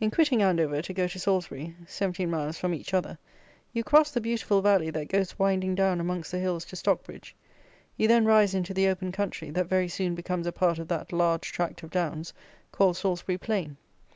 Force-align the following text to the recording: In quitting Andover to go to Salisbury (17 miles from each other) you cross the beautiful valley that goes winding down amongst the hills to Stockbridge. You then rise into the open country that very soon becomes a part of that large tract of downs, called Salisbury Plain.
In 0.00 0.10
quitting 0.10 0.42
Andover 0.42 0.82
to 0.82 0.92
go 0.92 1.06
to 1.06 1.20
Salisbury 1.20 1.76
(17 1.86 2.28
miles 2.28 2.58
from 2.58 2.74
each 2.74 2.92
other) 2.92 3.16
you 3.72 3.84
cross 3.84 4.10
the 4.10 4.20
beautiful 4.20 4.60
valley 4.60 4.90
that 4.90 5.06
goes 5.06 5.38
winding 5.38 5.76
down 5.76 6.00
amongst 6.00 6.32
the 6.32 6.40
hills 6.40 6.64
to 6.64 6.74
Stockbridge. 6.74 7.36
You 7.96 8.08
then 8.08 8.24
rise 8.26 8.54
into 8.56 8.74
the 8.74 8.88
open 8.88 9.12
country 9.12 9.50
that 9.50 9.68
very 9.68 9.86
soon 9.86 10.16
becomes 10.16 10.48
a 10.48 10.52
part 10.52 10.80
of 10.80 10.88
that 10.88 11.12
large 11.12 11.52
tract 11.52 11.84
of 11.84 11.90
downs, 11.92 12.34
called 12.72 12.96
Salisbury 12.96 13.38
Plain. 13.38 13.76